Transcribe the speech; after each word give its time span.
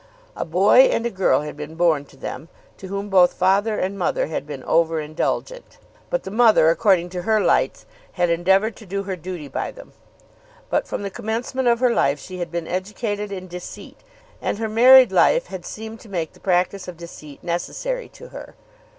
A 0.35 0.45
boy 0.45 0.79
and 0.85 1.05
a 1.05 1.11
girl 1.11 1.41
had 1.41 1.55
been 1.55 1.75
born 1.75 2.05
to 2.05 2.17
them, 2.17 2.49
to 2.79 2.87
whom 2.87 3.07
both 3.07 3.33
father 3.35 3.77
and 3.77 3.99
mother 3.99 4.25
had 4.25 4.47
been 4.47 4.63
over 4.63 4.99
indulgent; 4.99 5.77
but 6.09 6.23
the 6.23 6.31
mother, 6.31 6.71
according 6.71 7.09
to 7.09 7.21
her 7.21 7.39
lights, 7.39 7.85
had 8.13 8.27
endeavoured 8.31 8.75
to 8.77 8.87
do 8.87 9.03
her 9.03 9.15
duty 9.15 9.47
by 9.47 9.69
them. 9.69 9.93
But 10.71 10.87
from 10.87 11.03
the 11.03 11.11
commencement 11.11 11.67
of 11.67 11.81
her 11.81 11.93
life 11.93 12.19
she 12.19 12.39
had 12.39 12.49
been 12.51 12.67
educated 12.67 13.31
in 13.31 13.47
deceit, 13.47 13.99
and 14.41 14.57
her 14.57 14.67
married 14.67 15.11
life 15.11 15.45
had 15.45 15.67
seemed 15.67 15.99
to 15.99 16.09
make 16.09 16.33
the 16.33 16.39
practice 16.39 16.87
of 16.87 16.97
deceit 16.97 17.43
necessary 17.43 18.09
to 18.09 18.29
her. 18.29 18.55